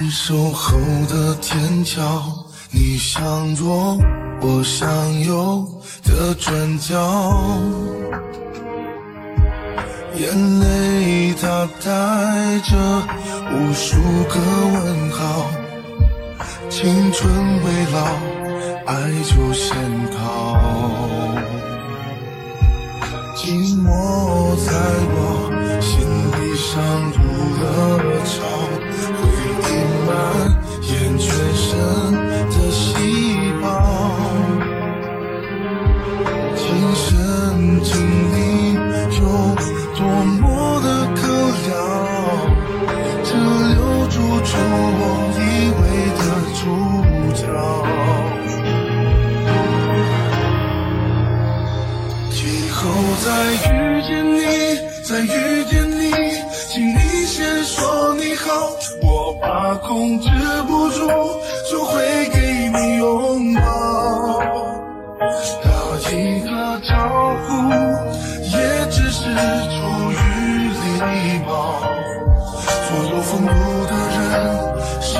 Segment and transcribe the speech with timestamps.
[0.00, 0.78] 分手后
[1.10, 2.02] 的天桥，
[2.70, 3.98] 你向左，
[4.40, 4.88] 我向
[5.20, 5.62] 右
[6.02, 6.96] 的转角，
[10.16, 12.78] 眼泪它带着
[13.52, 14.40] 无数个
[14.72, 15.50] 问号，
[16.70, 17.30] 青春
[17.62, 17.98] 未老，
[18.86, 18.94] 爱
[19.24, 19.76] 就先
[20.16, 20.56] 逃，
[23.36, 24.72] 寂寞在
[25.12, 25.29] 我
[53.22, 54.40] 再遇见你，
[55.04, 56.10] 再遇见你，
[56.68, 58.48] 请你先说你好。
[59.02, 60.28] 我怕控制
[60.66, 61.06] 不住，
[61.70, 62.00] 就会
[62.32, 63.60] 给你拥抱。
[65.62, 65.68] 打
[66.10, 66.48] 一个
[66.88, 66.90] 招
[67.46, 67.48] 呼，
[68.42, 68.56] 也
[68.90, 69.20] 只是
[69.68, 69.76] 出
[70.12, 70.14] 于
[70.80, 71.50] 礼貌。
[72.86, 73.52] 所有风度
[73.86, 74.18] 的人，
[75.02, 75.12] 是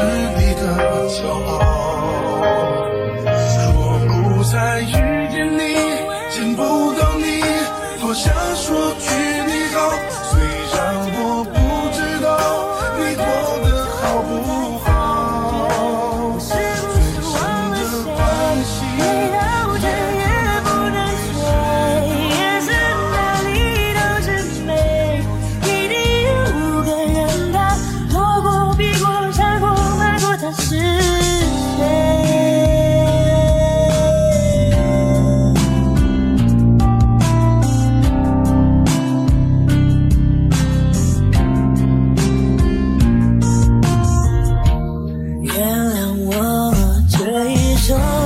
[45.56, 46.72] 原谅我
[47.08, 48.19] 这一生。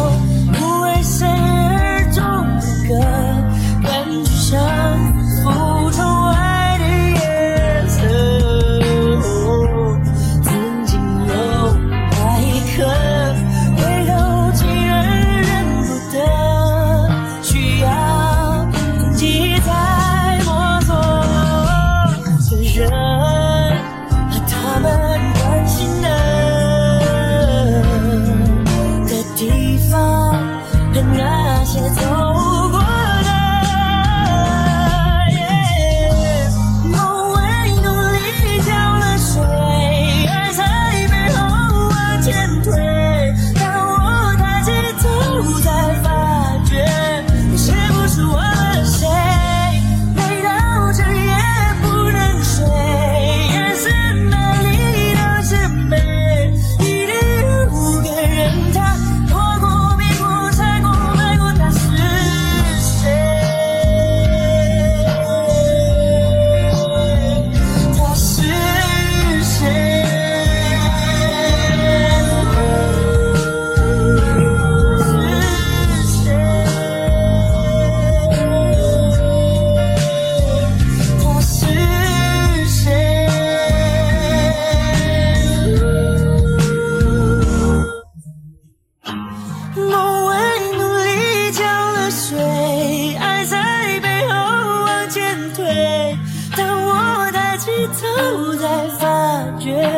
[97.64, 99.88] 头才发觉，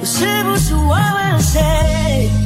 [0.00, 2.43] 我是不是忘了谁？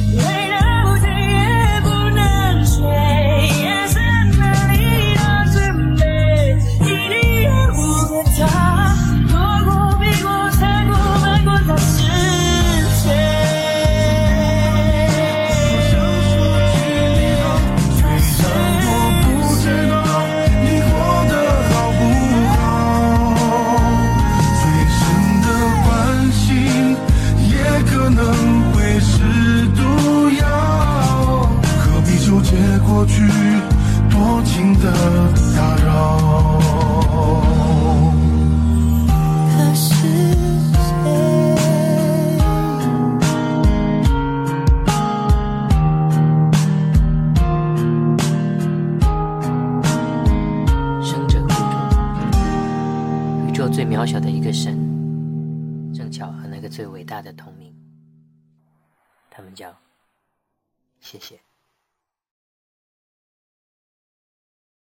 [53.71, 54.75] 最渺小的一个神，
[55.93, 57.73] 正巧和那个最伟大的同名，
[59.29, 59.73] 他们叫
[60.99, 61.48] 谢谢。